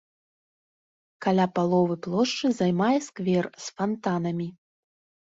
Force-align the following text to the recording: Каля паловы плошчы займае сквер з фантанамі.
Каля 1.25 1.43
паловы 1.57 1.97
плошчы 2.05 2.47
займае 2.59 2.95
сквер 3.07 3.45
з 3.65 3.75
фантанамі. 3.77 4.49